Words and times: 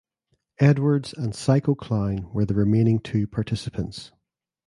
Edwards 0.57 1.13
and 1.13 1.35
Psycho 1.35 1.75
Clown 1.75 2.31
were 2.33 2.43
the 2.43 2.55
remaining 2.55 2.97
two 2.99 3.27
participants. 3.27 4.11